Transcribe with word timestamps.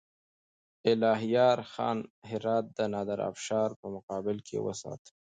الهيار 0.91 1.59
خان 1.73 1.97
هرات 2.29 2.65
د 2.77 2.79
نادرافشار 2.93 3.69
په 3.79 3.87
مقابل 3.95 4.37
کې 4.47 4.57
وساته. 4.65 5.09